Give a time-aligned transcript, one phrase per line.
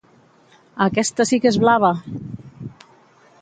[0.85, 1.93] Aquesta sí que és blava!